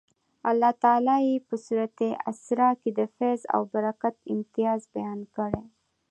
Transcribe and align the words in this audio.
الله 0.49 0.71
تعالی 0.83 1.17
یې 1.27 1.35
په 1.47 1.55
سورة 1.65 1.89
الاسرا 2.09 2.69
کې 2.81 2.89
د 2.99 3.01
فیض 3.15 3.41
او 3.55 3.61
برکت 3.73 4.15
امتیاز 4.33 4.79
بیان 4.95 5.19
کړی. 5.35 5.63